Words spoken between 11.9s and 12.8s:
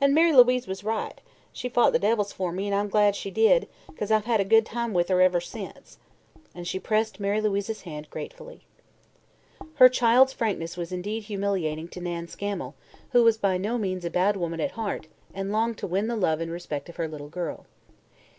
Nan Scammel,